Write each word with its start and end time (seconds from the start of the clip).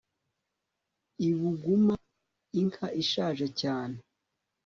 ibuguma 1.29 1.95
inka 2.59 2.87
ishaje 3.01 3.45
cyane 3.61 3.97